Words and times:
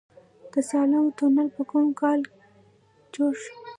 د 0.51 0.53
سالنګ 0.69 1.07
تونل 1.17 1.47
په 1.55 1.61
کوم 1.69 1.87
کال 2.01 2.19
جوړ 3.13 3.31
شو؟ 3.43 3.55